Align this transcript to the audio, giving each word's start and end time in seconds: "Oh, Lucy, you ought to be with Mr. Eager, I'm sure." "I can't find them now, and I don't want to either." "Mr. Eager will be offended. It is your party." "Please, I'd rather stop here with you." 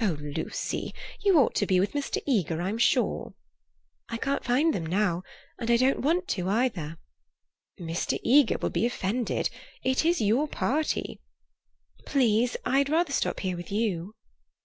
"Oh, 0.00 0.16
Lucy, 0.20 0.92
you 1.24 1.38
ought 1.38 1.54
to 1.54 1.64
be 1.64 1.78
with 1.78 1.92
Mr. 1.92 2.20
Eager, 2.26 2.60
I'm 2.60 2.76
sure." 2.76 3.34
"I 4.08 4.16
can't 4.16 4.44
find 4.44 4.74
them 4.74 4.84
now, 4.84 5.22
and 5.60 5.70
I 5.70 5.76
don't 5.76 6.00
want 6.00 6.26
to 6.30 6.48
either." 6.48 6.98
"Mr. 7.78 8.18
Eager 8.24 8.58
will 8.58 8.70
be 8.70 8.84
offended. 8.84 9.48
It 9.84 10.04
is 10.04 10.20
your 10.20 10.48
party." 10.48 11.20
"Please, 12.04 12.56
I'd 12.64 12.88
rather 12.88 13.12
stop 13.12 13.38
here 13.38 13.56
with 13.56 13.70
you." 13.70 14.16